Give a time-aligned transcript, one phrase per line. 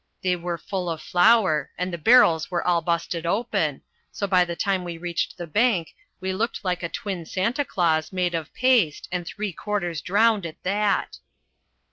[0.23, 4.55] They were full of flour, and the barrels were all busted open, so by the
[4.55, 9.07] time we reached the bank we looked like a twin Santa Claus made of paste,
[9.11, 11.19] and three quarters drowned at that."